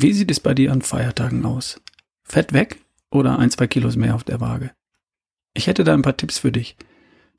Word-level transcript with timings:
Wie 0.00 0.12
sieht 0.12 0.30
es 0.30 0.38
bei 0.38 0.54
dir 0.54 0.70
an 0.70 0.80
Feiertagen 0.80 1.44
aus? 1.44 1.80
Fett 2.22 2.52
weg 2.52 2.78
oder 3.10 3.40
ein, 3.40 3.50
zwei 3.50 3.66
Kilos 3.66 3.96
mehr 3.96 4.14
auf 4.14 4.22
der 4.22 4.40
Waage? 4.40 4.70
Ich 5.54 5.66
hätte 5.66 5.82
da 5.82 5.92
ein 5.92 6.02
paar 6.02 6.16
Tipps 6.16 6.38
für 6.38 6.52
dich, 6.52 6.76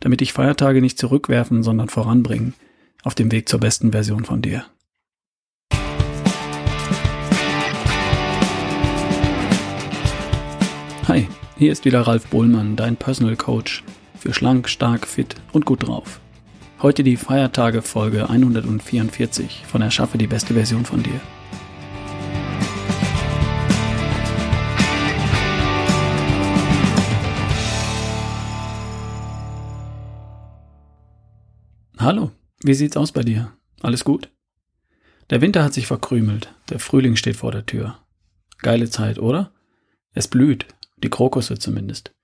damit 0.01 0.19
dich 0.19 0.33
Feiertage 0.33 0.81
nicht 0.81 0.99
zurückwerfen, 0.99 1.63
sondern 1.63 1.87
voranbringen 1.87 2.53
auf 3.01 3.15
dem 3.15 3.31
Weg 3.31 3.47
zur 3.47 3.61
besten 3.61 3.93
Version 3.93 4.25
von 4.25 4.41
dir. 4.41 4.65
Hi, 11.07 11.29
hier 11.57 11.71
ist 11.71 11.85
wieder 11.85 12.01
Ralf 12.01 12.27
Bohlmann, 12.27 12.75
dein 12.75 12.97
Personal 12.97 13.37
Coach 13.37 13.85
für 14.17 14.33
schlank, 14.33 14.67
stark, 14.67 15.07
fit 15.07 15.35
und 15.53 15.63
gut 15.63 15.87
drauf. 15.87 16.19
Heute 16.81 17.05
die 17.05 17.15
Feiertage 17.15 17.81
Folge 17.81 18.29
144 18.29 19.63
von 19.65 19.81
Erschaffe 19.81 20.17
die 20.17 20.27
beste 20.27 20.55
Version 20.55 20.83
von 20.83 21.03
dir. 21.03 21.21
Hallo, 32.01 32.31
wie 32.63 32.75
sieht's 32.75 32.95
aus 32.95 33.11
bei 33.11 33.23
dir? 33.23 33.51
Alles 33.81 34.05
gut? 34.05 34.31
Der 35.29 35.41
Winter 35.41 35.65
hat 35.65 35.73
sich 35.73 35.85
verkrümelt, 35.85 36.53
der 36.69 36.79
Frühling 36.79 37.17
steht 37.17 37.35
vor 37.35 37.51
der 37.51 37.65
Tür. 37.65 37.99
Geile 38.59 38.89
Zeit, 38.89 39.19
oder? 39.19 39.51
Es 40.13 40.29
blüht, 40.29 40.65
die 41.03 41.09
Krokusse 41.09 41.59
zumindest, 41.59 42.15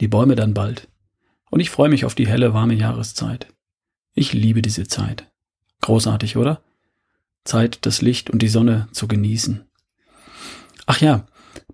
die 0.00 0.06
Bäume 0.06 0.36
dann 0.36 0.54
bald. 0.54 0.86
Und 1.50 1.58
ich 1.58 1.70
freue 1.70 1.88
mich 1.88 2.04
auf 2.04 2.14
die 2.14 2.28
helle, 2.28 2.54
warme 2.54 2.74
Jahreszeit. 2.74 3.48
Ich 4.14 4.32
liebe 4.32 4.62
diese 4.62 4.86
Zeit. 4.86 5.28
Großartig, 5.80 6.36
oder? 6.36 6.62
Zeit, 7.42 7.84
das 7.86 8.02
Licht 8.02 8.30
und 8.30 8.40
die 8.40 8.48
Sonne 8.48 8.86
zu 8.92 9.08
genießen. 9.08 9.64
Ach 10.86 11.00
ja, 11.00 11.26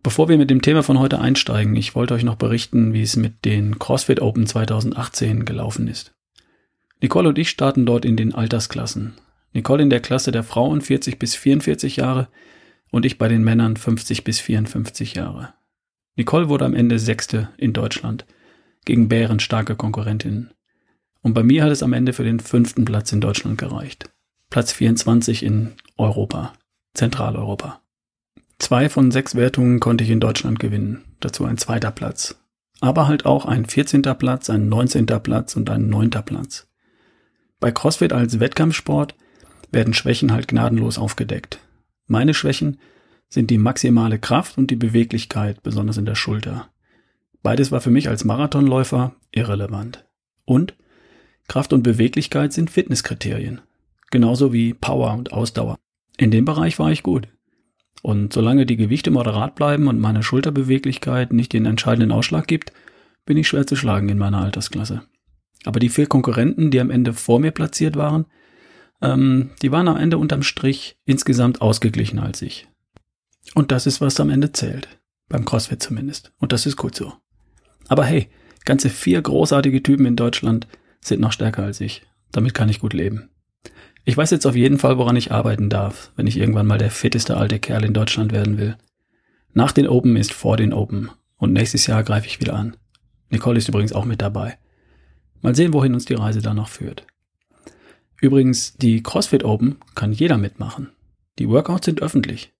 bevor 0.02 0.30
wir 0.30 0.38
mit 0.38 0.48
dem 0.48 0.62
Thema 0.62 0.82
von 0.82 0.98
heute 0.98 1.20
einsteigen, 1.20 1.76
ich 1.76 1.94
wollte 1.94 2.14
euch 2.14 2.24
noch 2.24 2.36
berichten, 2.36 2.94
wie 2.94 3.02
es 3.02 3.16
mit 3.16 3.44
den 3.44 3.78
CrossFit 3.78 4.22
Open 4.22 4.46
2018 4.46 5.44
gelaufen 5.44 5.88
ist. 5.88 6.14
Nicole 7.02 7.30
und 7.30 7.38
ich 7.38 7.50
starten 7.50 7.86
dort 7.86 8.04
in 8.04 8.16
den 8.16 8.34
Altersklassen. 8.34 9.14
Nicole 9.52 9.82
in 9.82 9.90
der 9.90 10.00
Klasse 10.00 10.32
der 10.32 10.44
Frauen 10.44 10.80
40 10.80 11.18
bis 11.18 11.34
44 11.34 11.96
Jahre 11.96 12.28
und 12.90 13.06
ich 13.06 13.18
bei 13.18 13.28
den 13.28 13.42
Männern 13.42 13.76
50 13.76 14.24
bis 14.24 14.40
54 14.40 15.14
Jahre. 15.14 15.54
Nicole 16.16 16.48
wurde 16.48 16.66
am 16.66 16.74
Ende 16.74 16.98
Sechste 16.98 17.48
in 17.56 17.72
Deutschland 17.72 18.26
gegen 18.84 19.08
bärenstarke 19.08 19.76
Konkurrentinnen. 19.76 20.52
Und 21.22 21.34
bei 21.34 21.42
mir 21.42 21.64
hat 21.64 21.70
es 21.70 21.82
am 21.82 21.92
Ende 21.92 22.12
für 22.12 22.24
den 22.24 22.40
fünften 22.40 22.84
Platz 22.84 23.12
in 23.12 23.20
Deutschland 23.20 23.58
gereicht. 23.58 24.10
Platz 24.48 24.72
24 24.72 25.42
in 25.42 25.72
Europa, 25.96 26.54
Zentraleuropa. 26.94 27.80
Zwei 28.58 28.88
von 28.88 29.10
sechs 29.10 29.34
Wertungen 29.34 29.80
konnte 29.80 30.04
ich 30.04 30.10
in 30.10 30.20
Deutschland 30.20 30.58
gewinnen, 30.58 31.04
dazu 31.20 31.44
ein 31.44 31.56
zweiter 31.56 31.90
Platz. 31.90 32.36
Aber 32.80 33.06
halt 33.06 33.26
auch 33.26 33.46
ein 33.46 33.64
14. 33.66 34.02
Platz, 34.02 34.50
ein 34.50 34.68
19. 34.68 35.06
Platz 35.06 35.56
und 35.56 35.70
ein 35.70 35.88
9. 35.88 36.10
Platz. 36.10 36.69
Bei 37.60 37.70
CrossFit 37.70 38.12
als 38.12 38.40
Wettkampfsport 38.40 39.14
werden 39.70 39.94
Schwächen 39.94 40.32
halt 40.32 40.48
gnadenlos 40.48 40.98
aufgedeckt. 40.98 41.60
Meine 42.06 42.34
Schwächen 42.34 42.78
sind 43.28 43.50
die 43.50 43.58
maximale 43.58 44.18
Kraft 44.18 44.58
und 44.58 44.70
die 44.70 44.76
Beweglichkeit, 44.76 45.62
besonders 45.62 45.96
in 45.96 46.06
der 46.06 46.16
Schulter. 46.16 46.68
Beides 47.42 47.70
war 47.70 47.80
für 47.80 47.90
mich 47.90 48.08
als 48.08 48.24
Marathonläufer 48.24 49.14
irrelevant. 49.30 50.04
Und 50.44 50.74
Kraft 51.46 51.72
und 51.72 51.82
Beweglichkeit 51.82 52.52
sind 52.52 52.70
Fitnesskriterien. 52.70 53.60
Genauso 54.10 54.52
wie 54.52 54.74
Power 54.74 55.12
und 55.14 55.32
Ausdauer. 55.32 55.78
In 56.16 56.30
dem 56.30 56.44
Bereich 56.44 56.78
war 56.78 56.90
ich 56.90 57.02
gut. 57.02 57.28
Und 58.02 58.32
solange 58.32 58.66
die 58.66 58.76
Gewichte 58.76 59.10
moderat 59.10 59.54
bleiben 59.54 59.86
und 59.86 60.00
meine 60.00 60.22
Schulterbeweglichkeit 60.22 61.32
nicht 61.32 61.52
den 61.52 61.66
entscheidenden 61.66 62.12
Ausschlag 62.12 62.46
gibt, 62.46 62.72
bin 63.26 63.36
ich 63.36 63.46
schwer 63.46 63.66
zu 63.66 63.76
schlagen 63.76 64.08
in 64.08 64.18
meiner 64.18 64.40
Altersklasse. 64.40 65.02
Aber 65.64 65.80
die 65.80 65.88
vier 65.88 66.06
Konkurrenten, 66.06 66.70
die 66.70 66.80
am 66.80 66.90
Ende 66.90 67.12
vor 67.12 67.40
mir 67.40 67.50
platziert 67.50 67.96
waren, 67.96 68.26
ähm, 69.02 69.50
die 69.62 69.72
waren 69.72 69.88
am 69.88 69.96
Ende 69.96 70.18
unterm 70.18 70.42
Strich 70.42 70.98
insgesamt 71.04 71.60
ausgeglichener 71.60 72.22
als 72.22 72.42
ich. 72.42 72.68
Und 73.54 73.72
das 73.72 73.86
ist, 73.86 74.00
was 74.00 74.20
am 74.20 74.30
Ende 74.30 74.52
zählt. 74.52 74.88
Beim 75.28 75.44
CrossFit 75.44 75.82
zumindest. 75.82 76.32
Und 76.38 76.52
das 76.52 76.66
ist 76.66 76.76
gut 76.76 76.94
so. 76.94 77.12
Aber 77.88 78.04
hey, 78.04 78.28
ganze 78.64 78.90
vier 78.90 79.20
großartige 79.22 79.82
Typen 79.82 80.06
in 80.06 80.16
Deutschland 80.16 80.66
sind 81.00 81.20
noch 81.20 81.32
stärker 81.32 81.62
als 81.62 81.80
ich. 81.80 82.02
Damit 82.32 82.54
kann 82.54 82.68
ich 82.68 82.80
gut 82.80 82.92
leben. 82.92 83.30
Ich 84.04 84.16
weiß 84.16 84.30
jetzt 84.30 84.46
auf 84.46 84.56
jeden 84.56 84.78
Fall, 84.78 84.98
woran 84.98 85.16
ich 85.16 85.32
arbeiten 85.32 85.68
darf, 85.68 86.12
wenn 86.16 86.26
ich 86.26 86.36
irgendwann 86.36 86.66
mal 86.66 86.78
der 86.78 86.90
fitteste 86.90 87.36
alte 87.36 87.58
Kerl 87.58 87.84
in 87.84 87.92
Deutschland 87.92 88.32
werden 88.32 88.58
will. 88.58 88.76
Nach 89.52 89.72
den 89.72 89.88
Open 89.88 90.16
ist 90.16 90.32
vor 90.32 90.56
den 90.56 90.72
Open. 90.72 91.10
Und 91.36 91.52
nächstes 91.52 91.86
Jahr 91.86 92.02
greife 92.02 92.26
ich 92.26 92.40
wieder 92.40 92.54
an. 92.54 92.76
Nicole 93.30 93.58
ist 93.58 93.68
übrigens 93.68 93.92
auch 93.92 94.04
mit 94.04 94.20
dabei. 94.20 94.58
Mal 95.42 95.54
sehen, 95.54 95.72
wohin 95.72 95.94
uns 95.94 96.04
die 96.04 96.14
Reise 96.14 96.42
da 96.42 96.54
noch 96.54 96.68
führt. 96.68 97.06
Übrigens, 98.20 98.76
die 98.76 99.02
CrossFit 99.02 99.44
Open 99.44 99.76
kann 99.94 100.12
jeder 100.12 100.36
mitmachen. 100.36 100.90
Die 101.38 101.48
Workouts 101.48 101.86
sind 101.86 102.02
öffentlich. 102.02 102.52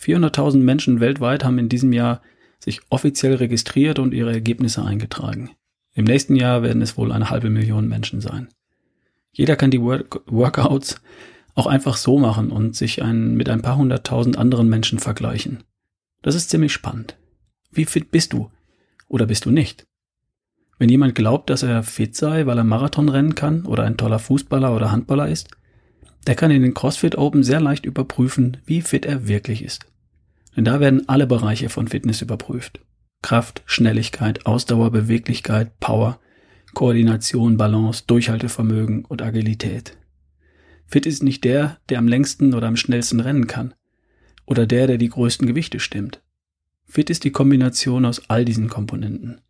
400.000 0.00 0.58
Menschen 0.58 1.00
weltweit 1.00 1.44
haben 1.44 1.58
in 1.58 1.68
diesem 1.68 1.92
Jahr 1.92 2.22
sich 2.60 2.80
offiziell 2.90 3.34
registriert 3.34 3.98
und 3.98 4.14
ihre 4.14 4.32
Ergebnisse 4.32 4.84
eingetragen. 4.84 5.50
Im 5.94 6.04
nächsten 6.04 6.36
Jahr 6.36 6.62
werden 6.62 6.82
es 6.82 6.96
wohl 6.96 7.12
eine 7.12 7.30
halbe 7.30 7.50
Million 7.50 7.88
Menschen 7.88 8.20
sein. 8.20 8.48
Jeder 9.32 9.56
kann 9.56 9.70
die 9.70 9.80
Work 9.80 10.22
Workouts 10.26 11.00
auch 11.54 11.66
einfach 11.66 11.96
so 11.96 12.18
machen 12.18 12.50
und 12.50 12.76
sich 12.76 13.02
ein, 13.02 13.34
mit 13.34 13.48
ein 13.48 13.62
paar 13.62 13.76
hunderttausend 13.76 14.38
anderen 14.38 14.68
Menschen 14.68 14.98
vergleichen. 14.98 15.64
Das 16.22 16.34
ist 16.34 16.50
ziemlich 16.50 16.72
spannend. 16.72 17.16
Wie 17.70 17.84
fit 17.84 18.10
bist 18.10 18.32
du? 18.32 18.50
Oder 19.08 19.26
bist 19.26 19.44
du 19.44 19.50
nicht? 19.50 19.86
Wenn 20.78 20.88
jemand 20.88 21.14
glaubt, 21.14 21.50
dass 21.50 21.62
er 21.62 21.82
fit 21.82 22.16
sei, 22.16 22.46
weil 22.46 22.58
er 22.58 22.64
Marathon 22.64 23.08
rennen 23.08 23.34
kann 23.34 23.66
oder 23.66 23.84
ein 23.84 23.96
toller 23.96 24.18
Fußballer 24.18 24.74
oder 24.74 24.90
Handballer 24.90 25.28
ist, 25.28 25.48
der 26.26 26.34
kann 26.34 26.50
in 26.50 26.62
den 26.62 26.74
CrossFit 26.74 27.16
Open 27.16 27.42
sehr 27.42 27.60
leicht 27.60 27.84
überprüfen, 27.84 28.58
wie 28.64 28.80
fit 28.80 29.06
er 29.06 29.28
wirklich 29.28 29.64
ist. 29.64 29.86
Denn 30.56 30.64
da 30.64 30.80
werden 30.80 31.08
alle 31.08 31.26
Bereiche 31.26 31.68
von 31.68 31.88
Fitness 31.88 32.22
überprüft. 32.22 32.80
Kraft, 33.22 33.62
Schnelligkeit, 33.66 34.46
Ausdauer, 34.46 34.90
Beweglichkeit, 34.90 35.78
Power, 35.80 36.18
Koordination, 36.74 37.56
Balance, 37.56 38.04
Durchhaltevermögen 38.06 39.04
und 39.04 39.22
Agilität. 39.22 39.96
Fit 40.86 41.06
ist 41.06 41.22
nicht 41.22 41.44
der, 41.44 41.78
der 41.88 41.98
am 41.98 42.08
längsten 42.08 42.54
oder 42.54 42.66
am 42.66 42.76
schnellsten 42.76 43.20
rennen 43.20 43.46
kann. 43.46 43.74
Oder 44.46 44.66
der, 44.66 44.86
der 44.86 44.98
die 44.98 45.08
größten 45.08 45.46
Gewichte 45.46 45.80
stimmt. 45.80 46.20
Fit 46.84 47.08
ist 47.08 47.24
die 47.24 47.30
Kombination 47.30 48.04
aus 48.04 48.28
all 48.28 48.44
diesen 48.44 48.68
Komponenten. 48.68 49.40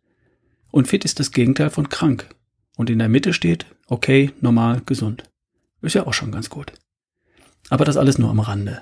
Und 0.73 0.87
fit 0.87 1.05
ist 1.05 1.19
das 1.19 1.31
Gegenteil 1.31 1.69
von 1.69 1.87
krank. 1.87 2.33
Und 2.77 2.89
in 2.89 2.97
der 2.97 3.07
Mitte 3.07 3.31
steht, 3.31 3.67
okay, 3.85 4.31
normal, 4.41 4.81
gesund. 4.87 5.23
Ist 5.83 5.93
ja 5.93 6.07
auch 6.07 6.15
schon 6.15 6.31
ganz 6.31 6.49
gut. 6.49 6.73
Aber 7.69 7.85
das 7.85 7.95
alles 7.95 8.17
nur 8.17 8.31
am 8.31 8.39
Rande. 8.39 8.81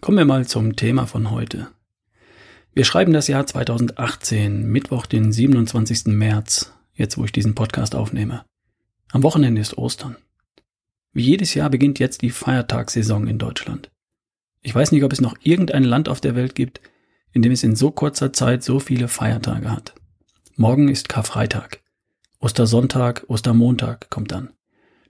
Kommen 0.00 0.18
wir 0.18 0.24
mal 0.24 0.48
zum 0.48 0.74
Thema 0.74 1.06
von 1.06 1.30
heute. 1.30 1.68
Wir 2.74 2.84
schreiben 2.84 3.12
das 3.12 3.28
Jahr 3.28 3.46
2018, 3.46 4.66
Mittwoch, 4.66 5.06
den 5.06 5.30
27. 5.30 6.06
März, 6.06 6.72
jetzt 6.92 7.16
wo 7.16 7.24
ich 7.24 7.30
diesen 7.30 7.54
Podcast 7.54 7.94
aufnehme. 7.94 8.44
Am 9.12 9.22
Wochenende 9.22 9.60
ist 9.60 9.78
Ostern. 9.78 10.16
Wie 11.12 11.22
jedes 11.22 11.54
Jahr 11.54 11.70
beginnt 11.70 12.00
jetzt 12.00 12.22
die 12.22 12.30
Feiertagssaison 12.30 13.28
in 13.28 13.38
Deutschland. 13.38 13.92
Ich 14.60 14.74
weiß 14.74 14.90
nicht, 14.90 15.04
ob 15.04 15.12
es 15.12 15.20
noch 15.20 15.36
irgendein 15.40 15.84
Land 15.84 16.08
auf 16.08 16.20
der 16.20 16.34
Welt 16.34 16.56
gibt, 16.56 16.80
in 17.30 17.42
dem 17.42 17.52
es 17.52 17.62
in 17.62 17.76
so 17.76 17.92
kurzer 17.92 18.32
Zeit 18.32 18.64
so 18.64 18.80
viele 18.80 19.06
Feiertage 19.06 19.70
hat. 19.70 19.94
Morgen 20.58 20.88
ist 20.88 21.10
Karfreitag. 21.10 21.82
Ostersonntag, 22.38 23.26
Ostermontag 23.28 24.08
kommt 24.08 24.32
dann. 24.32 24.54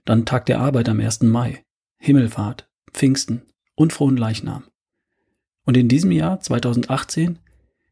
Dann 0.03 0.25
Tag 0.25 0.45
der 0.45 0.59
Arbeit 0.59 0.89
am 0.89 0.99
1. 0.99 1.21
Mai. 1.21 1.63
Himmelfahrt, 1.99 2.69
Pfingsten 2.91 3.43
und 3.73 3.93
Frohen 3.93 4.17
Leichnam. 4.17 4.65
Und 5.63 5.77
in 5.77 5.87
diesem 5.87 6.11
Jahr, 6.11 6.41
2018, 6.41 7.39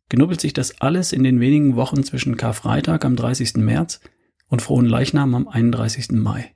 genubbelt 0.10 0.42
sich 0.42 0.52
das 0.52 0.82
alles 0.82 1.14
in 1.14 1.24
den 1.24 1.40
wenigen 1.40 1.78
Wochen 1.78 2.04
zwischen 2.04 2.36
Karfreitag 2.36 3.06
am 3.06 3.16
30. 3.16 3.56
März 3.56 4.02
und 4.50 4.62
Frohen 4.62 4.86
Leichnam 4.86 5.34
am 5.34 5.48
31. 5.48 6.12
Mai. 6.12 6.54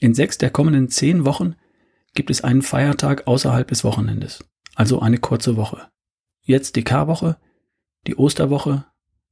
In 0.00 0.14
sechs 0.14 0.36
der 0.36 0.50
kommenden 0.50 0.88
zehn 0.88 1.24
Wochen 1.24 1.54
gibt 2.14 2.30
es 2.30 2.42
einen 2.42 2.62
Feiertag 2.62 3.28
außerhalb 3.28 3.68
des 3.68 3.84
Wochenendes, 3.84 4.44
also 4.74 4.98
eine 4.98 5.18
kurze 5.18 5.54
Woche. 5.54 5.86
Jetzt 6.40 6.74
die 6.74 6.82
Karwoche, 6.82 7.36
die 8.08 8.16
Osterwoche, 8.16 8.86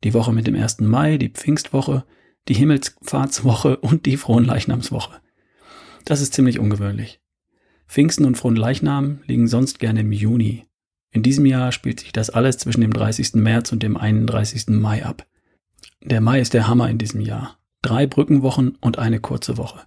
die 0.05 0.15
Woche 0.15 0.33
mit 0.33 0.47
dem 0.47 0.55
1. 0.55 0.81
Mai, 0.81 1.19
die 1.19 1.29
Pfingstwoche, 1.29 2.05
die 2.49 2.55
Himmelsfahrtswoche 2.55 3.77
und 3.79 4.07
die 4.07 4.17
Fronleichnamswoche. 4.17 5.21
Das 6.05 6.21
ist 6.21 6.35
ziemlich 6.35 6.59
ungewöhnlich. 6.59 7.21
Pfingsten 7.87 8.25
und 8.25 8.37
Fronleichnam 8.37 9.21
liegen 9.27 9.49
sonst 9.49 9.79
gerne 9.79 10.01
im 10.01 10.13
Juni. 10.13 10.67
In 11.13 11.23
diesem 11.23 11.45
Jahr 11.45 11.73
spielt 11.73 12.01
sich 12.01 12.13
das 12.13 12.31
alles 12.31 12.59
zwischen 12.59 12.81
dem 12.81 12.93
30. 12.93 13.35
März 13.35 13.73
und 13.73 13.83
dem 13.83 13.97
31. 13.97 14.69
Mai 14.69 15.05
ab. 15.05 15.27
Der 16.01 16.21
Mai 16.21 16.41
ist 16.41 16.55
der 16.55 16.69
Hammer 16.69 16.89
in 16.89 16.99
diesem 16.99 17.21
Jahr. 17.21 17.59
Drei 17.83 18.07
Brückenwochen 18.07 18.79
und 18.81 18.99
eine 18.99 19.21
kurze 19.21 19.59
Woche. 19.59 19.81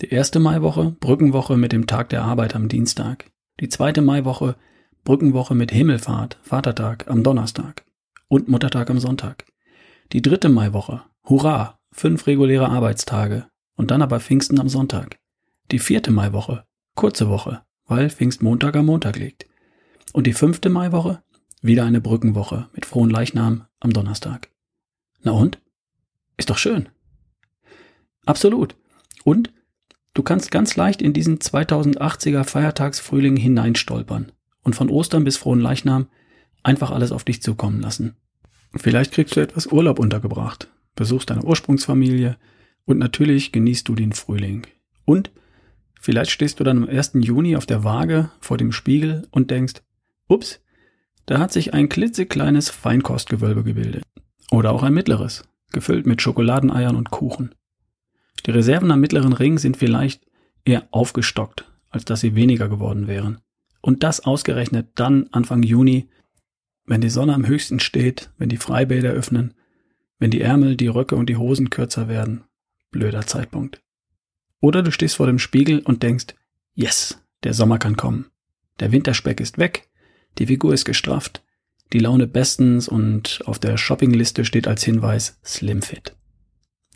Die 0.00 0.08
erste 0.08 0.38
Maiwoche, 0.38 0.92
Brückenwoche 1.00 1.56
mit 1.56 1.72
dem 1.72 1.86
Tag 1.86 2.08
der 2.10 2.22
Arbeit 2.22 2.54
am 2.54 2.68
Dienstag. 2.68 3.30
Die 3.60 3.68
zweite 3.68 4.02
Maiwoche, 4.02 4.56
Brückenwoche 5.04 5.54
mit 5.54 5.72
Himmelfahrt, 5.72 6.38
Vatertag 6.42 7.08
am 7.08 7.22
Donnerstag 7.22 7.84
und 8.32 8.48
Muttertag 8.48 8.88
am 8.88 8.98
Sonntag. 8.98 9.44
Die 10.14 10.22
dritte 10.22 10.48
Maiwoche, 10.48 11.02
hurra, 11.28 11.78
fünf 11.90 12.26
reguläre 12.26 12.70
Arbeitstage 12.70 13.46
und 13.76 13.90
dann 13.90 14.00
aber 14.00 14.20
Pfingsten 14.20 14.58
am 14.58 14.70
Sonntag. 14.70 15.18
Die 15.70 15.78
vierte 15.78 16.10
Maiwoche, 16.10 16.64
kurze 16.94 17.28
Woche, 17.28 17.60
weil 17.84 18.08
Pfingstmontag 18.08 18.74
am 18.74 18.86
Montag 18.86 19.18
liegt. 19.18 19.44
Und 20.14 20.26
die 20.26 20.32
fünfte 20.32 20.70
Maiwoche, 20.70 21.22
wieder 21.60 21.84
eine 21.84 22.00
Brückenwoche 22.00 22.70
mit 22.72 22.86
frohen 22.86 23.10
Leichnam 23.10 23.66
am 23.80 23.92
Donnerstag. 23.92 24.48
Na 25.20 25.32
und? 25.32 25.60
Ist 26.38 26.48
doch 26.48 26.56
schön. 26.56 26.88
Absolut. 28.24 28.76
Und 29.24 29.52
du 30.14 30.22
kannst 30.22 30.50
ganz 30.50 30.74
leicht 30.76 31.02
in 31.02 31.12
diesen 31.12 31.38
2080er 31.38 32.44
Feiertagsfrühling 32.44 33.36
hineinstolpern 33.36 34.32
und 34.62 34.74
von 34.74 34.88
Ostern 34.88 35.24
bis 35.24 35.36
frohen 35.36 35.60
Leichnam 35.60 36.08
einfach 36.62 36.92
alles 36.92 37.12
auf 37.12 37.24
dich 37.24 37.42
zukommen 37.42 37.80
lassen. 37.82 38.16
Vielleicht 38.76 39.12
kriegst 39.12 39.36
du 39.36 39.40
etwas 39.40 39.66
Urlaub 39.66 39.98
untergebracht, 39.98 40.68
besuchst 40.94 41.30
deine 41.30 41.44
Ursprungsfamilie 41.44 42.36
und 42.84 42.98
natürlich 42.98 43.52
genießt 43.52 43.88
du 43.88 43.94
den 43.94 44.12
Frühling. 44.12 44.66
Und 45.04 45.30
vielleicht 46.00 46.30
stehst 46.30 46.60
du 46.60 46.64
dann 46.64 46.84
am 46.84 46.88
1. 46.88 47.12
Juni 47.14 47.56
auf 47.56 47.66
der 47.66 47.84
Waage 47.84 48.30
vor 48.40 48.56
dem 48.56 48.72
Spiegel 48.72 49.28
und 49.30 49.50
denkst, 49.50 49.82
ups, 50.28 50.60
da 51.26 51.38
hat 51.38 51.52
sich 51.52 51.74
ein 51.74 51.88
klitzekleines 51.88 52.70
Feinkostgewölbe 52.70 53.62
gebildet. 53.62 54.02
Oder 54.50 54.72
auch 54.72 54.82
ein 54.82 54.94
mittleres, 54.94 55.44
gefüllt 55.72 56.06
mit 56.06 56.20
Schokoladeneiern 56.20 56.96
und 56.96 57.10
Kuchen. 57.10 57.54
Die 58.44 58.50
Reserven 58.50 58.90
am 58.90 59.00
mittleren 59.00 59.32
Ring 59.32 59.58
sind 59.58 59.76
vielleicht 59.76 60.26
eher 60.64 60.88
aufgestockt, 60.90 61.70
als 61.90 62.04
dass 62.04 62.20
sie 62.20 62.34
weniger 62.34 62.68
geworden 62.68 63.06
wären. 63.06 63.38
Und 63.80 64.02
das 64.02 64.20
ausgerechnet 64.20 64.88
dann 64.96 65.28
Anfang 65.32 65.62
Juni, 65.62 66.08
wenn 66.84 67.00
die 67.00 67.10
Sonne 67.10 67.34
am 67.34 67.46
höchsten 67.46 67.80
steht, 67.80 68.30
wenn 68.38 68.48
die 68.48 68.56
Freibäder 68.56 69.10
öffnen, 69.10 69.54
wenn 70.18 70.30
die 70.30 70.40
Ärmel, 70.40 70.76
die 70.76 70.88
Röcke 70.88 71.16
und 71.16 71.28
die 71.28 71.36
Hosen 71.36 71.70
kürzer 71.70 72.08
werden. 72.08 72.44
Blöder 72.90 73.26
Zeitpunkt. 73.26 73.82
Oder 74.60 74.82
du 74.82 74.92
stehst 74.92 75.16
vor 75.16 75.26
dem 75.26 75.38
Spiegel 75.38 75.80
und 75.80 76.02
denkst, 76.02 76.34
yes, 76.74 77.20
der 77.42 77.54
Sommer 77.54 77.78
kann 77.78 77.96
kommen. 77.96 78.26
Der 78.80 78.92
Winterspeck 78.92 79.40
ist 79.40 79.58
weg, 79.58 79.90
die 80.38 80.46
Figur 80.46 80.72
ist 80.72 80.84
gestrafft, 80.84 81.42
die 81.92 81.98
Laune 81.98 82.26
bestens 82.26 82.88
und 82.88 83.42
auf 83.44 83.58
der 83.58 83.76
Shoppingliste 83.76 84.44
steht 84.44 84.66
als 84.66 84.82
Hinweis 84.82 85.38
Slim 85.44 85.82
Fit. 85.82 86.16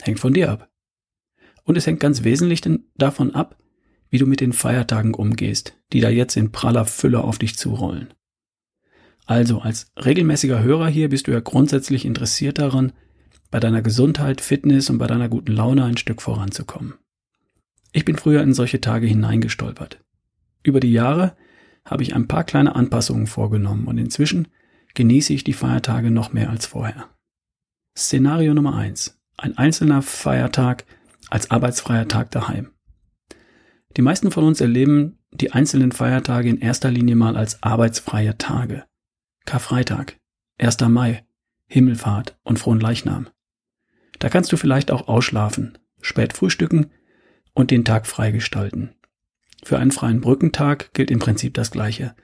Hängt 0.00 0.20
von 0.20 0.32
dir 0.32 0.50
ab. 0.50 0.70
Und 1.64 1.76
es 1.76 1.86
hängt 1.86 2.00
ganz 2.00 2.24
wesentlich 2.24 2.62
davon 2.96 3.34
ab, 3.34 3.58
wie 4.08 4.18
du 4.18 4.26
mit 4.26 4.40
den 4.40 4.52
Feiertagen 4.52 5.14
umgehst, 5.14 5.76
die 5.92 6.00
da 6.00 6.08
jetzt 6.08 6.36
in 6.36 6.52
praller 6.52 6.84
Fülle 6.84 7.24
auf 7.24 7.38
dich 7.38 7.58
zurollen. 7.58 8.14
Also 9.26 9.58
als 9.58 9.90
regelmäßiger 9.96 10.62
Hörer 10.62 10.88
hier 10.88 11.08
bist 11.08 11.26
du 11.26 11.32
ja 11.32 11.40
grundsätzlich 11.40 12.04
interessiert 12.04 12.58
daran, 12.58 12.92
bei 13.50 13.60
deiner 13.60 13.82
Gesundheit, 13.82 14.40
Fitness 14.40 14.88
und 14.88 14.98
bei 14.98 15.06
deiner 15.06 15.28
guten 15.28 15.52
Laune 15.52 15.84
ein 15.84 15.96
Stück 15.96 16.22
voranzukommen. 16.22 16.94
Ich 17.92 18.04
bin 18.04 18.16
früher 18.16 18.42
in 18.42 18.54
solche 18.54 18.80
Tage 18.80 19.06
hineingestolpert. 19.06 20.00
Über 20.62 20.80
die 20.80 20.92
Jahre 20.92 21.36
habe 21.84 22.02
ich 22.02 22.14
ein 22.14 22.28
paar 22.28 22.44
kleine 22.44 22.74
Anpassungen 22.76 23.26
vorgenommen 23.26 23.86
und 23.86 23.98
inzwischen 23.98 24.48
genieße 24.94 25.32
ich 25.32 25.44
die 25.44 25.52
Feiertage 25.52 26.10
noch 26.10 26.32
mehr 26.32 26.50
als 26.50 26.66
vorher. 26.66 27.08
Szenario 27.96 28.54
Nummer 28.54 28.76
eins: 28.76 29.18
Ein 29.36 29.56
einzelner 29.56 30.02
Feiertag 30.02 30.84
als 31.30 31.50
arbeitsfreier 31.50 32.08
Tag 32.08 32.30
daheim. 32.30 32.70
Die 33.96 34.02
meisten 34.02 34.30
von 34.30 34.44
uns 34.44 34.60
erleben 34.60 35.18
die 35.32 35.52
einzelnen 35.52 35.92
Feiertage 35.92 36.48
in 36.48 36.58
erster 36.60 36.90
Linie 36.90 37.16
mal 37.16 37.36
als 37.36 37.62
arbeitsfreie 37.62 38.36
Tage. 38.36 38.84
Karfreitag, 39.46 40.18
1. 40.58 40.80
Mai, 40.88 41.24
Himmelfahrt 41.68 42.36
und 42.42 42.58
Frohen 42.58 42.80
Leichnam. 42.80 43.28
Da 44.18 44.28
kannst 44.28 44.50
du 44.50 44.56
vielleicht 44.56 44.90
auch 44.90 45.06
ausschlafen, 45.06 45.78
spät 46.00 46.32
frühstücken 46.32 46.90
und 47.54 47.70
den 47.70 47.84
Tag 47.84 48.08
freigestalten. 48.08 48.96
Für 49.62 49.78
einen 49.78 49.92
freien 49.92 50.20
Brückentag 50.20 50.92
gilt 50.94 51.12
im 51.12 51.20
Prinzip 51.20 51.54
das 51.54 51.70
Gleiche. 51.70 52.16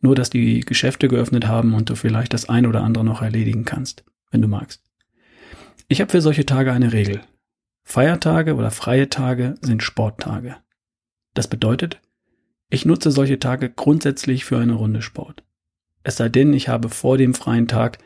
Nur, 0.00 0.14
dass 0.14 0.30
die 0.30 0.60
Geschäfte 0.60 1.08
geöffnet 1.08 1.46
haben 1.46 1.74
und 1.74 1.90
du 1.90 1.94
vielleicht 1.94 2.32
das 2.32 2.48
ein 2.48 2.64
oder 2.64 2.82
andere 2.82 3.04
noch 3.04 3.20
erledigen 3.20 3.66
kannst, 3.66 4.04
wenn 4.30 4.40
du 4.40 4.48
magst. 4.48 4.82
Ich 5.88 6.00
habe 6.00 6.10
für 6.10 6.22
solche 6.22 6.46
Tage 6.46 6.72
eine 6.72 6.94
Regel. 6.94 7.20
Feiertage 7.84 8.54
oder 8.54 8.70
freie 8.70 9.10
Tage 9.10 9.56
sind 9.60 9.82
Sporttage. 9.82 10.56
Das 11.34 11.48
bedeutet, 11.48 12.00
ich 12.70 12.86
nutze 12.86 13.10
solche 13.10 13.38
Tage 13.38 13.68
grundsätzlich 13.68 14.46
für 14.46 14.56
eine 14.56 14.72
Runde 14.72 15.02
Sport. 15.02 15.45
Es 16.06 16.18
sei 16.18 16.28
denn, 16.28 16.52
ich 16.52 16.68
habe 16.68 16.88
vor 16.88 17.18
dem 17.18 17.34
freien 17.34 17.66
Tag 17.66 17.98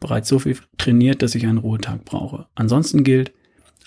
bereits 0.00 0.28
so 0.28 0.40
viel 0.40 0.58
trainiert, 0.76 1.22
dass 1.22 1.36
ich 1.36 1.46
einen 1.46 1.58
Ruhetag 1.58 2.04
brauche. 2.04 2.48
Ansonsten 2.56 3.04
gilt, 3.04 3.32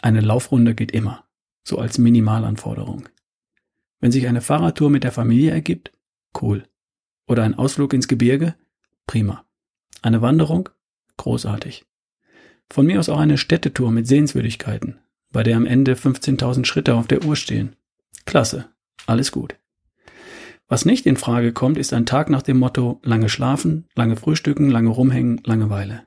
eine 0.02 0.22
Laufrunde 0.22 0.74
geht 0.74 0.94
immer, 0.94 1.26
so 1.66 1.78
als 1.78 1.98
Minimalanforderung. 1.98 3.10
Wenn 4.00 4.14
sich 4.14 4.26
eine 4.26 4.40
Fahrradtour 4.40 4.90
mit 4.90 5.04
der 5.04 5.12
Familie 5.12 5.52
ergibt, 5.52 5.92
cool. 6.42 6.64
Oder 7.28 7.44
ein 7.44 7.56
Ausflug 7.56 7.92
ins 7.92 8.08
Gebirge, 8.08 8.56
prima. 9.06 9.44
Eine 10.02 10.22
Wanderung, 10.22 10.70
großartig. 11.18 11.86
Von 12.70 12.86
mir 12.86 13.02
aus 13.02 13.10
auch 13.10 13.20
eine 13.20 13.38
Städtetour 13.38 13.92
mit 13.92 14.08
Sehenswürdigkeiten, 14.08 14.98
bei 15.34 15.44
der 15.44 15.58
am 15.58 15.66
Ende 15.66 15.96
15.000 15.96 16.64
Schritte 16.64 16.96
auf 16.96 17.08
der 17.08 17.26
Uhr 17.26 17.36
stehen. 17.36 17.76
Klasse, 18.26 18.70
alles 19.08 19.34
gut. 19.34 19.58
Was 20.68 20.84
nicht 20.84 21.06
in 21.06 21.16
Frage 21.16 21.54
kommt, 21.54 21.78
ist 21.78 21.94
ein 21.94 22.06
Tag 22.06 22.30
nach 22.30 22.42
dem 22.42 22.58
Motto 22.58 23.00
lange 23.04 23.30
schlafen, 23.30 23.86
lange 23.96 24.18
frühstücken, 24.18 24.70
lange 24.70 24.90
rumhängen, 24.90 25.42
Langeweile. 25.46 26.04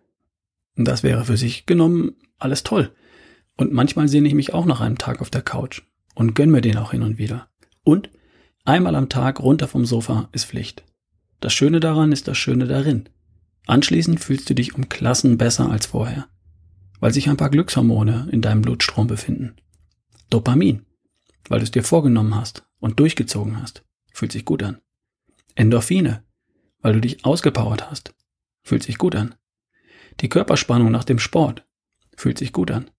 Das 0.77 1.03
wäre 1.03 1.25
für 1.25 1.37
sich 1.37 1.67
genommen 1.67 2.13
alles 2.39 2.63
toll. 2.63 2.93
Und 3.57 3.73
manchmal 3.73 4.09
sehne 4.09 4.29
ich 4.29 4.35
mich 4.35 4.55
auch 4.55 4.67
nach 4.67 4.81
einem 4.81 4.99
Tag 4.99 5.21
auf 5.21 5.31
der 5.31 5.43
Couch 5.43 5.83
und 6.15 6.35
gönn 6.35 6.51
mir 6.51 6.61
den 6.61 6.77
auch 6.77 6.93
hin 6.93 7.03
und 7.03 7.19
wieder. 7.19 7.49
Und 7.85 8.11
einmal 8.65 8.95
am 8.95 9.09
Tag 9.09 9.41
runter 9.41 9.69
vom 9.69 9.85
Sofa 9.85 10.29
ist 10.33 10.47
Pflicht. 10.47 10.85
Das 11.41 11.53
Schöne 11.53 11.81
daran 11.81 12.13
ist 12.13 12.29
das 12.29 12.37
Schöne 12.37 12.67
darin. 12.67 13.09
Anschließend 13.67 14.21
fühlst 14.21 14.49
du 14.51 14.55
dich 14.55 14.75
um 14.75 14.89
Klassen 14.89 15.39
besser 15.39 15.71
als 15.71 15.87
vorher, 15.87 16.29
weil 16.99 17.13
sich 17.13 17.29
ein 17.29 17.37
paar 17.37 17.51
Glückshormone 17.51 18.29
in 18.31 18.43
deinem 18.43 18.63
Blutstrom 18.63 19.07
befinden. 19.07 19.55
Dopamin, 20.29 20.85
weil 21.49 21.61
du 21.61 21.65
es 21.65 21.71
dir 21.71 21.85
vorgenommen 21.85 22.35
hast 22.35 22.65
und 22.79 22.99
durchgezogen 23.01 23.61
hast, 23.61 23.85
fühlt 24.21 24.33
sich 24.33 24.45
gut 24.45 24.63
an. 24.63 24.83
Endorphine, 25.55 26.23
weil 26.83 26.93
du 26.93 27.01
dich 27.01 27.25
ausgepowert 27.25 27.91
hast, 27.91 28.15
fühlt 28.63 28.83
sich 28.83 28.99
gut 28.99 29.17
an. 29.17 29.35
Die 30.21 30.29
Körperspannung 30.29 30.91
nach 30.91 31.05
dem 31.05 31.19
Sport 31.19 31.67
fühlt 32.19 32.37
sich 32.37 32.53
gut 32.53 32.71
an. 32.71 32.91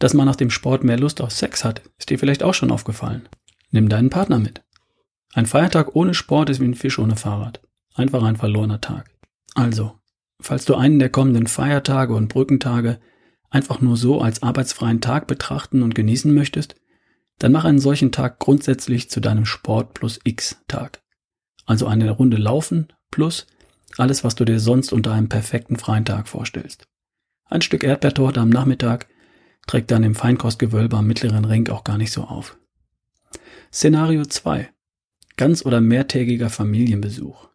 Dass 0.00 0.12
man 0.12 0.26
nach 0.26 0.34
dem 0.34 0.50
Sport 0.50 0.82
mehr 0.82 0.98
Lust 0.98 1.20
auf 1.20 1.30
Sex 1.30 1.62
hat, 1.64 1.82
ist 1.98 2.10
dir 2.10 2.18
vielleicht 2.18 2.42
auch 2.42 2.52
schon 2.52 2.72
aufgefallen. 2.72 3.28
Nimm 3.70 3.88
deinen 3.88 4.10
Partner 4.10 4.40
mit. 4.40 4.64
Ein 5.34 5.46
Feiertag 5.46 5.94
ohne 5.94 6.14
Sport 6.14 6.50
ist 6.50 6.58
wie 6.58 6.64
ein 6.64 6.74
Fisch 6.74 6.98
ohne 6.98 7.14
Fahrrad. 7.14 7.62
Einfach 7.94 8.24
ein 8.24 8.36
verlorener 8.36 8.80
Tag. 8.80 9.08
Also, 9.54 10.00
falls 10.40 10.64
du 10.64 10.74
einen 10.74 10.98
der 10.98 11.10
kommenden 11.10 11.46
Feiertage 11.46 12.12
und 12.12 12.26
Brückentage 12.26 12.98
einfach 13.50 13.80
nur 13.80 13.96
so 13.96 14.20
als 14.20 14.42
arbeitsfreien 14.42 15.00
Tag 15.00 15.28
betrachten 15.28 15.84
und 15.84 15.94
genießen 15.94 16.34
möchtest, 16.34 16.74
dann 17.38 17.52
mach 17.52 17.64
einen 17.64 17.78
solchen 17.78 18.12
Tag 18.12 18.38
grundsätzlich 18.38 19.10
zu 19.10 19.20
deinem 19.20 19.46
Sport 19.46 19.94
plus 19.94 20.20
X 20.24 20.62
Tag. 20.68 21.02
Also 21.66 21.86
eine 21.86 22.10
Runde 22.10 22.36
laufen 22.36 22.88
plus 23.10 23.46
alles, 23.96 24.24
was 24.24 24.34
du 24.34 24.44
dir 24.44 24.60
sonst 24.60 24.92
unter 24.92 25.12
einem 25.12 25.28
perfekten 25.28 25.76
freien 25.76 26.04
Tag 26.04 26.28
vorstellst. 26.28 26.88
Ein 27.44 27.62
Stück 27.62 27.84
Erdbeertorte 27.84 28.40
am 28.40 28.50
Nachmittag 28.50 29.08
trägt 29.66 29.90
dann 29.90 30.02
im 30.02 30.14
Feinkostgewölbe 30.14 30.96
am 30.96 31.06
mittleren 31.06 31.44
Ring 31.44 31.68
auch 31.68 31.84
gar 31.84 31.98
nicht 31.98 32.12
so 32.12 32.24
auf. 32.24 32.58
Szenario 33.72 34.24
2. 34.24 34.70
Ganz- 35.36 35.64
oder 35.64 35.80
mehrtägiger 35.80 36.50
Familienbesuch. 36.50 37.48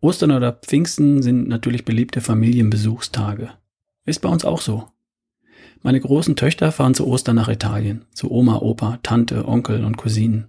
Ostern 0.00 0.30
oder 0.30 0.52
Pfingsten 0.52 1.22
sind 1.22 1.48
natürlich 1.48 1.84
beliebte 1.84 2.20
Familienbesuchstage. 2.20 3.50
Ist 4.04 4.20
bei 4.20 4.28
uns 4.28 4.44
auch 4.44 4.60
so. 4.60 4.88
Meine 5.82 6.00
großen 6.00 6.36
Töchter 6.36 6.72
fahren 6.72 6.94
zu 6.94 7.06
Ostern 7.06 7.36
nach 7.36 7.48
Italien, 7.48 8.04
zu 8.12 8.30
Oma, 8.30 8.56
Opa, 8.56 8.98
Tante, 9.02 9.46
Onkel 9.46 9.84
und 9.84 9.96
Cousinen. 9.96 10.48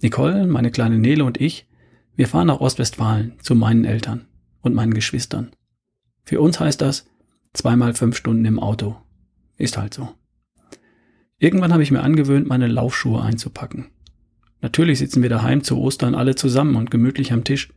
Nicole, 0.00 0.46
meine 0.46 0.70
kleine 0.70 0.98
Nele 0.98 1.24
und 1.24 1.40
ich, 1.40 1.68
wir 2.16 2.26
fahren 2.26 2.48
nach 2.48 2.60
Ostwestfalen 2.60 3.34
zu 3.40 3.54
meinen 3.54 3.84
Eltern 3.84 4.26
und 4.60 4.74
meinen 4.74 4.94
Geschwistern. 4.94 5.52
Für 6.24 6.40
uns 6.40 6.60
heißt 6.60 6.80
das 6.80 7.06
zweimal 7.52 7.94
fünf 7.94 8.16
Stunden 8.16 8.44
im 8.44 8.58
Auto. 8.58 8.96
Ist 9.56 9.76
halt 9.76 9.94
so. 9.94 10.08
Irgendwann 11.38 11.72
habe 11.72 11.82
ich 11.82 11.90
mir 11.90 12.02
angewöhnt, 12.02 12.46
meine 12.46 12.68
Laufschuhe 12.68 13.22
einzupacken. 13.22 13.86
Natürlich 14.60 14.98
sitzen 14.98 15.22
wir 15.22 15.28
daheim 15.28 15.64
zu 15.64 15.78
Ostern 15.78 16.14
alle 16.14 16.34
zusammen 16.34 16.76
und 16.76 16.90
gemütlich 16.90 17.32
am 17.32 17.44
Tisch. 17.44 17.72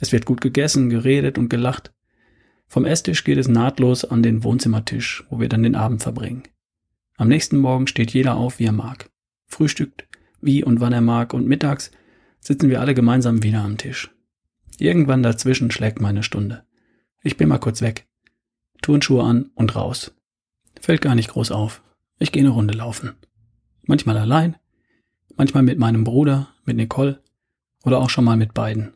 Es 0.00 0.12
wird 0.12 0.24
gut 0.24 0.40
gegessen, 0.40 0.88
geredet 0.88 1.38
und 1.38 1.48
gelacht. 1.48 1.92
Vom 2.72 2.86
Esstisch 2.86 3.22
geht 3.24 3.36
es 3.36 3.48
nahtlos 3.48 4.06
an 4.06 4.22
den 4.22 4.44
Wohnzimmertisch, 4.44 5.24
wo 5.28 5.38
wir 5.38 5.50
dann 5.50 5.62
den 5.62 5.74
Abend 5.74 6.02
verbringen. 6.02 6.44
Am 7.18 7.28
nächsten 7.28 7.58
Morgen 7.58 7.86
steht 7.86 8.14
jeder 8.14 8.36
auf, 8.36 8.58
wie 8.58 8.64
er 8.64 8.72
mag. 8.72 9.10
Frühstückt, 9.46 10.08
wie 10.40 10.64
und 10.64 10.80
wann 10.80 10.94
er 10.94 11.02
mag 11.02 11.34
und 11.34 11.46
mittags 11.46 11.90
sitzen 12.40 12.70
wir 12.70 12.80
alle 12.80 12.94
gemeinsam 12.94 13.42
wieder 13.42 13.60
am 13.60 13.76
Tisch. 13.76 14.10
Irgendwann 14.78 15.22
dazwischen 15.22 15.70
schlägt 15.70 16.00
meine 16.00 16.22
Stunde. 16.22 16.64
Ich 17.22 17.36
bin 17.36 17.50
mal 17.50 17.58
kurz 17.58 17.82
weg. 17.82 18.06
Turnschuhe 18.80 19.22
an 19.22 19.50
und 19.54 19.76
raus. 19.76 20.14
Fällt 20.80 21.02
gar 21.02 21.14
nicht 21.14 21.28
groß 21.28 21.50
auf. 21.50 21.82
Ich 22.18 22.32
gehe 22.32 22.42
eine 22.42 22.52
Runde 22.52 22.72
laufen. 22.72 23.12
Manchmal 23.82 24.16
allein, 24.16 24.56
manchmal 25.36 25.62
mit 25.62 25.78
meinem 25.78 26.04
Bruder, 26.04 26.48
mit 26.64 26.78
Nicole 26.78 27.22
oder 27.84 27.98
auch 27.98 28.08
schon 28.08 28.24
mal 28.24 28.38
mit 28.38 28.54
beiden. 28.54 28.94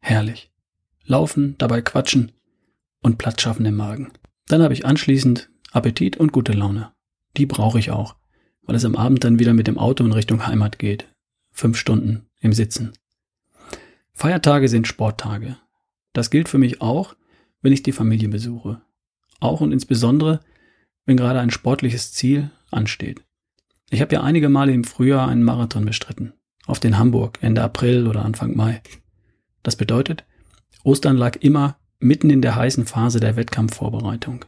Herrlich. 0.00 0.52
Laufen, 1.06 1.54
dabei 1.56 1.80
quatschen 1.80 2.32
und 3.06 3.18
Platz 3.18 3.40
schaffen 3.40 3.64
im 3.64 3.76
Magen. 3.76 4.12
Dann 4.48 4.62
habe 4.62 4.74
ich 4.74 4.84
anschließend 4.84 5.48
Appetit 5.72 6.16
und 6.16 6.32
gute 6.32 6.52
Laune. 6.52 6.92
Die 7.36 7.46
brauche 7.46 7.78
ich 7.78 7.90
auch, 7.90 8.16
weil 8.62 8.76
es 8.76 8.84
am 8.84 8.96
Abend 8.96 9.24
dann 9.24 9.38
wieder 9.38 9.54
mit 9.54 9.68
dem 9.68 9.78
Auto 9.78 10.04
in 10.04 10.12
Richtung 10.12 10.46
Heimat 10.46 10.78
geht. 10.78 11.06
Fünf 11.52 11.78
Stunden 11.78 12.26
im 12.40 12.52
Sitzen. 12.52 12.92
Feiertage 14.12 14.68
sind 14.68 14.88
Sporttage. 14.88 15.56
Das 16.12 16.30
gilt 16.30 16.48
für 16.48 16.58
mich 16.58 16.82
auch, 16.82 17.14
wenn 17.62 17.72
ich 17.72 17.82
die 17.82 17.92
Familie 17.92 18.28
besuche. 18.28 18.82
Auch 19.38 19.60
und 19.60 19.72
insbesondere, 19.72 20.40
wenn 21.04 21.16
gerade 21.16 21.40
ein 21.40 21.50
sportliches 21.50 22.12
Ziel 22.12 22.50
ansteht. 22.70 23.22
Ich 23.90 24.00
habe 24.00 24.14
ja 24.14 24.22
einige 24.22 24.48
Male 24.48 24.72
im 24.72 24.84
Frühjahr 24.84 25.28
einen 25.28 25.44
Marathon 25.44 25.84
bestritten. 25.84 26.32
Auf 26.66 26.80
den 26.80 26.98
Hamburg, 26.98 27.38
Ende 27.40 27.62
April 27.62 28.08
oder 28.08 28.24
Anfang 28.24 28.56
Mai. 28.56 28.82
Das 29.62 29.76
bedeutet, 29.76 30.24
Ostern 30.82 31.16
lag 31.16 31.36
immer 31.36 31.78
mitten 31.98 32.30
in 32.30 32.42
der 32.42 32.56
heißen 32.56 32.86
Phase 32.86 33.20
der 33.20 33.36
Wettkampfvorbereitung. 33.36 34.44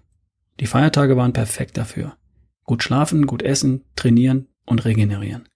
Die 0.61 0.67
Feiertage 0.67 1.17
waren 1.17 1.33
perfekt 1.33 1.77
dafür. 1.77 2.17
Gut 2.65 2.83
schlafen, 2.83 3.27
gut 3.27 3.43
essen, 3.43 3.85
trainieren 3.97 4.49
und 4.67 4.85
regenerieren. 4.85 5.49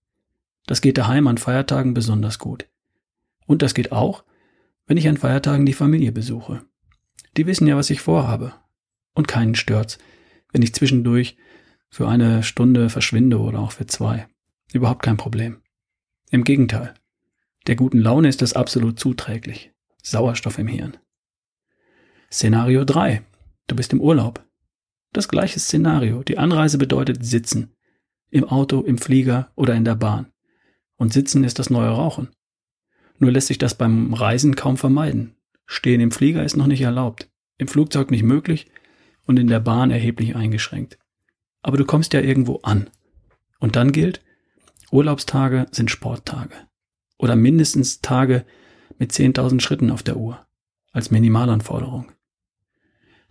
Das 0.67 0.81
geht 0.81 0.99
daheim 0.99 1.27
an 1.27 1.39
Feiertagen 1.39 1.93
besonders 1.93 2.39
gut. 2.39 2.69
Und 3.47 3.63
das 3.63 3.75
geht 3.75 3.93
auch, 3.93 4.25
wenn 4.87 4.97
ich 4.97 5.09
an 5.09 5.17
Feiertagen 5.17 5.67
die 5.67 5.73
Familie 5.73 6.13
besuche. 6.13 6.63
Die 7.37 7.47
wissen 7.47 7.67
ja, 7.67 7.77
was 7.77 7.91
ich 7.91 8.01
vorhabe. 8.01 8.55
Und 9.15 9.29
keinen 9.29 9.55
stört's, 9.55 9.99
wenn 10.53 10.63
ich 10.63 10.75
zwischendurch 10.75 11.37
für 11.89 12.09
eine 12.09 12.43
Stunde 12.43 12.89
verschwinde 12.89 13.39
oder 13.39 13.59
auch 13.59 13.73
für 13.73 13.87
zwei. 13.87 14.27
Überhaupt 14.73 15.03
kein 15.03 15.17
Problem. 15.17 15.61
Im 16.31 16.45
Gegenteil. 16.45 16.95
Der 17.67 17.77
guten 17.77 17.99
Laune 17.99 18.29
ist 18.29 18.41
das 18.41 18.55
absolut 18.55 18.99
zuträglich. 18.99 19.73
Sauerstoff 20.03 20.59
im 20.59 20.67
Hirn. 20.67 20.97
Szenario 22.33 22.87
3. 22.87 23.21
Du 23.67 23.77
bist 23.77 23.93
im 23.93 24.01
Urlaub. 24.01 24.43
Das 25.13 25.29
gleiche 25.29 25.61
Szenario. 25.61 26.23
Die 26.23 26.39
Anreise 26.39 26.79
bedeutet 26.79 27.23
sitzen. 27.27 27.75
Im 28.31 28.45
Auto, 28.45 28.81
im 28.81 28.97
Flieger 28.97 29.51
oder 29.55 29.75
in 29.75 29.85
der 29.85 29.97
Bahn. 29.97 30.33
Und 30.97 31.13
sitzen 31.13 31.45
ist 31.45 31.59
das 31.59 31.69
neue 31.69 31.91
Rauchen. 31.91 32.31
Nur 33.19 33.33
lässt 33.33 33.49
sich 33.49 33.59
das 33.59 33.75
beim 33.75 34.15
Reisen 34.15 34.57
kaum 34.57 34.79
vermeiden. 34.79 35.37
Stehen 35.67 36.01
im 36.01 36.11
Flieger 36.11 36.43
ist 36.43 36.57
noch 36.57 36.67
nicht 36.67 36.81
erlaubt, 36.81 37.31
im 37.59 37.69
Flugzeug 37.69 38.11
nicht 38.11 38.23
möglich 38.23 38.71
und 39.27 39.39
in 39.39 39.49
der 39.49 39.61
Bahn 39.61 39.91
erheblich 39.91 40.35
eingeschränkt. 40.35 40.99
Aber 41.61 41.77
du 41.77 41.85
kommst 41.85 42.15
ja 42.15 42.21
irgendwo 42.23 42.61
an. 42.63 42.89
Und 43.59 43.77
dann 43.77 43.93
gilt, 43.93 44.23
Urlaubstage 44.91 45.67
sind 45.71 45.91
Sporttage. 45.91 46.55
Oder 47.19 47.37
mindestens 47.37 48.01
Tage 48.01 48.47
mit 48.99 49.13
10.000 49.13 49.61
Schritten 49.61 49.91
auf 49.91 50.03
der 50.03 50.17
Uhr. 50.17 50.47
Als 50.93 51.11
Minimalanforderung. 51.11 52.11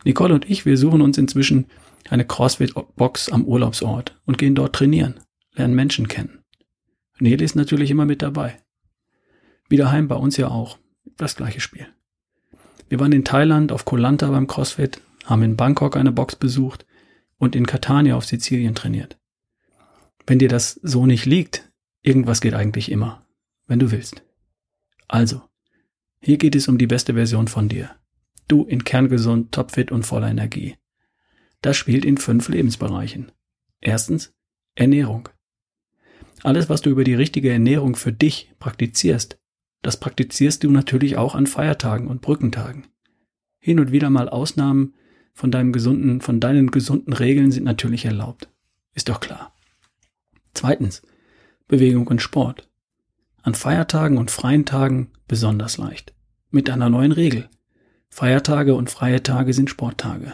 Nicole 0.04 0.34
und 0.34 0.50
ich, 0.50 0.66
wir 0.66 0.78
suchen 0.78 1.02
uns 1.02 1.18
inzwischen 1.18 1.68
eine 2.10 2.26
CrossFit-Box 2.26 3.30
am 3.30 3.46
Urlaubsort 3.46 4.20
und 4.26 4.38
gehen 4.38 4.56
dort 4.56 4.76
trainieren, 4.76 5.20
lernen 5.54 5.76
Menschen 5.76 6.08
kennen. 6.08 6.44
Nele 7.20 7.46
ist 7.46 7.56
natürlich 7.56 7.92
immer 7.92 8.06
mit 8.06 8.22
dabei. 8.22 8.60
Wieder 9.70 9.92
heim 9.92 10.08
bei 10.08 10.16
uns 10.16 10.38
ja 10.38 10.48
auch. 10.48 10.78
Das 11.18 11.36
gleiche 11.36 11.62
Spiel. 11.62 11.88
Wir 12.90 13.00
waren 13.00 13.12
in 13.12 13.24
Thailand 13.24 13.72
auf 13.72 13.86
Koh 13.86 13.96
Lanta 13.96 14.30
beim 14.30 14.48
CrossFit, 14.48 15.02
haben 15.26 15.44
in 15.44 15.56
Bangkok 15.56 15.96
eine 15.96 16.12
Box 16.12 16.36
besucht 16.36 16.86
und 17.38 17.56
in 17.56 17.66
Catania 17.66 18.16
auf 18.16 18.26
Sizilien 18.26 18.76
trainiert. 18.76 19.20
Wenn 20.28 20.40
dir 20.40 20.50
das 20.50 20.80
so 20.84 21.06
nicht 21.06 21.26
liegt, 21.26 21.72
irgendwas 22.02 22.42
geht 22.42 22.54
eigentlich 22.54 22.92
immer, 22.92 23.26
wenn 23.68 23.80
du 23.80 23.92
willst. 23.92 24.24
Also, 25.08 25.42
hier 26.22 26.38
geht 26.38 26.56
es 26.56 26.68
um 26.68 26.78
die 26.78 26.88
beste 26.88 27.14
Version 27.14 27.48
von 27.48 27.70
dir. 27.70 27.92
Du 28.52 28.66
in 28.66 28.84
kerngesund, 28.84 29.54
topfit 29.54 29.94
und 29.94 30.04
voller 30.04 30.28
Energie. 30.28 30.76
Das 31.62 31.78
spielt 31.78 32.04
in 32.04 32.18
fünf 32.18 32.50
Lebensbereichen. 32.50 33.32
Erstens 33.80 34.34
Ernährung. 34.76 35.30
Alles, 36.44 36.68
was 36.68 36.82
du 36.82 36.90
über 36.90 37.06
die 37.06 37.14
richtige 37.14 37.50
Ernährung 37.50 37.96
für 37.96 38.12
dich 38.12 38.52
praktizierst, 38.60 39.40
das 39.82 40.02
praktizierst 40.02 40.66
du 40.66 40.72
natürlich 40.72 41.16
auch 41.16 41.34
an 41.34 41.48
Feiertagen 41.48 42.10
und 42.10 42.20
Brückentagen. 42.20 42.88
Hin 43.58 43.80
und 43.80 43.94
wieder 43.94 44.10
mal 44.10 44.28
Ausnahmen 44.28 44.96
von 45.34 45.50
deinem 45.50 45.72
gesunden, 45.72 46.20
von 46.20 46.42
deinen 46.42 46.72
gesunden 46.72 47.14
Regeln 47.14 47.54
sind 47.54 47.64
natürlich 47.64 48.04
erlaubt. 48.04 48.50
Ist 48.94 49.08
doch 49.08 49.22
klar. 49.22 49.56
Zweitens, 50.54 51.04
Bewegung 51.70 52.08
und 52.08 52.22
Sport. 52.22 52.70
An 53.44 53.56
Feiertagen 53.56 54.18
und 54.18 54.30
freien 54.30 54.66
Tagen 54.66 55.10
besonders 55.26 55.78
leicht. 55.78 56.14
Mit 56.50 56.70
einer 56.70 56.90
neuen 56.90 57.14
Regel. 57.14 57.48
Feiertage 58.12 58.76
und 58.76 58.90
freie 58.90 59.24
Tage 59.24 59.54
sind 59.54 59.70
Sporttage. 59.70 60.34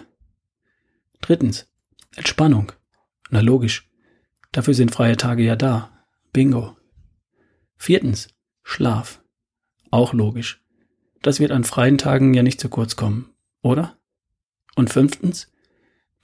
Drittens, 1.22 1.72
Entspannung. 2.16 2.72
Na 3.30 3.40
logisch. 3.42 3.90
Dafür 4.52 4.74
sind 4.74 4.92
freie 4.92 5.16
Tage 5.16 5.44
ja 5.44 5.56
da. 5.56 5.92
Bingo. 6.34 6.76
Viertens, 7.78 8.30
Schlaf. 8.64 9.22
Auch 9.92 10.14
logisch. 10.14 10.64
Das 11.22 11.40
wird 11.40 11.52
an 11.52 11.64
freien 11.64 11.98
Tagen 11.98 12.34
ja 12.34 12.44
nicht 12.44 12.60
zu 12.60 12.68
kurz 12.68 12.96
kommen, 12.96 13.30
oder? 13.62 13.98
Und 14.76 14.92
fünftens, 14.92 15.52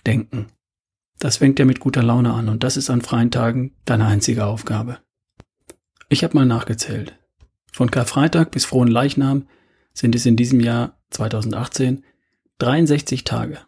Denken. 0.06 0.48
Das 1.20 1.38
fängt 1.38 1.60
ja 1.60 1.66
mit 1.66 1.80
guter 1.80 2.04
Laune 2.04 2.34
an 2.34 2.50
und 2.50 2.64
das 2.64 2.76
ist 2.76 2.90
an 2.90 3.02
freien 3.02 3.32
Tagen 3.32 3.76
deine 3.86 4.06
einzige 4.08 4.46
Aufgabe. 4.46 5.00
Ich 6.10 6.24
habe 6.24 6.36
mal 6.36 6.46
nachgezählt. 6.46 7.18
Von 7.72 7.90
Karfreitag 7.90 8.52
bis 8.52 8.66
Frohen 8.66 8.90
Leichnam 8.90 9.48
sind 9.94 10.16
es 10.16 10.26
in 10.26 10.36
diesem 10.36 10.60
Jahr 10.60 11.00
2018 11.14 12.04
63 12.60 13.24
Tage. 13.24 13.60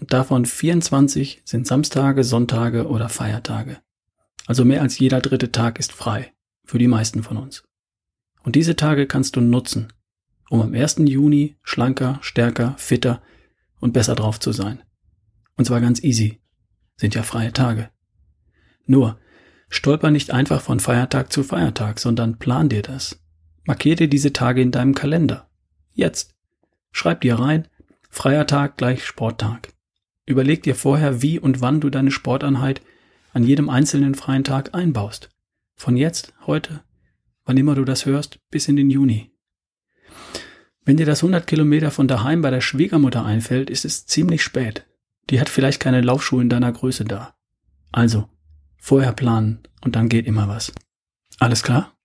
Und 0.00 0.12
davon 0.12 0.46
24 0.46 1.42
sind 1.44 1.66
Samstage, 1.66 2.24
Sonntage 2.24 2.86
oder 2.86 3.08
Feiertage. 3.08 3.78
Also 4.46 4.64
mehr 4.64 4.82
als 4.82 4.98
jeder 4.98 5.20
dritte 5.20 5.52
Tag 5.52 5.78
ist 5.78 5.92
frei. 5.92 6.32
Für 6.64 6.78
die 6.78 6.88
meisten 6.88 7.22
von 7.22 7.38
uns. 7.38 7.64
Und 8.42 8.54
diese 8.54 8.76
Tage 8.76 9.06
kannst 9.06 9.36
du 9.36 9.40
nutzen, 9.40 9.92
um 10.50 10.60
am 10.60 10.74
1. 10.74 10.96
Juni 10.98 11.56
schlanker, 11.62 12.18
stärker, 12.20 12.74
fitter 12.76 13.22
und 13.80 13.92
besser 13.92 14.14
drauf 14.14 14.38
zu 14.38 14.52
sein. 14.52 14.82
Und 15.56 15.64
zwar 15.64 15.80
ganz 15.80 16.02
easy. 16.02 16.40
Sind 16.96 17.14
ja 17.14 17.22
freie 17.22 17.52
Tage. 17.52 17.90
Nur, 18.86 19.18
stolper 19.68 20.10
nicht 20.10 20.30
einfach 20.30 20.60
von 20.60 20.80
Feiertag 20.80 21.32
zu 21.32 21.42
Feiertag, 21.42 21.98
sondern 21.98 22.38
plan 22.38 22.68
dir 22.68 22.82
das. 22.82 23.20
Markier 23.64 23.96
dir 23.96 24.08
diese 24.08 24.32
Tage 24.32 24.62
in 24.62 24.70
deinem 24.70 24.94
Kalender. 24.94 25.48
Jetzt. 25.92 26.37
Schreib 26.92 27.20
dir 27.20 27.38
rein, 27.38 27.68
freier 28.10 28.46
Tag 28.46 28.76
gleich 28.76 29.04
Sporttag. 29.04 29.72
Überleg 30.26 30.62
dir 30.62 30.74
vorher, 30.74 31.22
wie 31.22 31.38
und 31.38 31.60
wann 31.60 31.80
du 31.80 31.90
deine 31.90 32.10
Sporteinheit 32.10 32.82
an 33.32 33.44
jedem 33.44 33.70
einzelnen 33.70 34.14
freien 34.14 34.44
Tag 34.44 34.74
einbaust. 34.74 35.30
Von 35.74 35.96
jetzt, 35.96 36.34
heute, 36.46 36.82
wann 37.44 37.56
immer 37.56 37.74
du 37.74 37.84
das 37.84 38.04
hörst, 38.04 38.40
bis 38.50 38.68
in 38.68 38.76
den 38.76 38.90
Juni. 38.90 39.30
Wenn 40.84 40.96
dir 40.96 41.06
das 41.06 41.22
100 41.22 41.46
Kilometer 41.46 41.90
von 41.90 42.08
daheim 42.08 42.42
bei 42.42 42.50
der 42.50 42.60
Schwiegermutter 42.60 43.24
einfällt, 43.24 43.70
ist 43.70 43.84
es 43.84 44.06
ziemlich 44.06 44.42
spät. 44.42 44.86
Die 45.30 45.40
hat 45.40 45.48
vielleicht 45.48 45.80
keine 45.80 46.00
Laufschuhe 46.00 46.42
in 46.42 46.48
deiner 46.48 46.72
Größe 46.72 47.04
da. 47.04 47.34
Also, 47.92 48.28
vorher 48.76 49.12
planen 49.12 49.60
und 49.82 49.96
dann 49.96 50.08
geht 50.08 50.26
immer 50.26 50.48
was. 50.48 50.72
Alles 51.38 51.62
klar? 51.62 51.96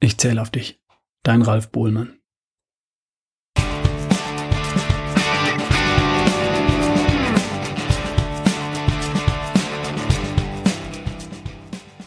Ich 0.00 0.18
zähle 0.18 0.40
auf 0.40 0.50
dich. 0.50 0.80
Dein 1.22 1.42
Ralf 1.42 1.70
Bohlmann. 1.70 2.19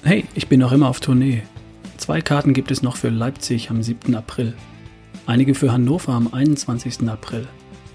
Hey, 0.05 0.25
ich 0.35 0.49
bin 0.49 0.59
noch 0.59 0.73
immer 0.73 0.89
auf 0.89 0.99
Tournee. 0.99 1.43
Zwei 1.95 2.19
Karten 2.19 2.53
gibt 2.53 2.71
es 2.71 2.83
noch 2.83 2.97
für 2.97 3.07
Leipzig 3.07 3.69
am 3.69 3.81
7. 3.81 4.13
April, 4.15 4.53
einige 5.25 5.55
für 5.55 5.71
Hannover 5.71 6.11
am 6.11 6.33
21. 6.33 7.07
April, 7.07 7.47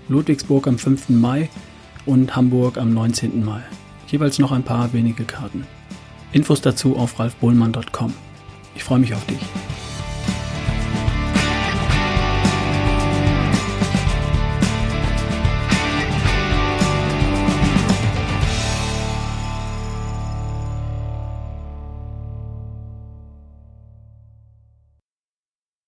Ludwigsburg 0.08 0.66
am 0.68 0.78
5. 0.78 1.10
Mai 1.10 1.50
und 2.06 2.34
Hamburg 2.34 2.78
am 2.78 2.94
19. 2.94 3.44
Mai. 3.44 3.60
Jeweils 4.06 4.38
noch 4.38 4.52
ein 4.52 4.62
paar 4.62 4.94
wenige 4.94 5.24
Karten. 5.24 5.66
Infos 6.32 6.62
dazu 6.62 6.96
auf 6.96 7.18
ralfbohlmann.com. 7.18 8.14
Ich 8.74 8.84
freue 8.84 9.00
mich 9.00 9.12
auf 9.12 9.26
dich. 9.26 9.40